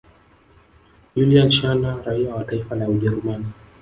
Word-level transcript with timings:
Julian 1.15 1.51
Scherner 1.51 2.03
raia 2.03 2.35
wa 2.35 2.43
taifa 2.43 2.75
la 2.75 2.89
Ujerumani 2.89 3.45